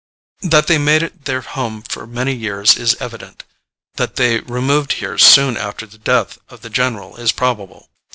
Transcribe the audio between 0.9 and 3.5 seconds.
it their home for many years is evident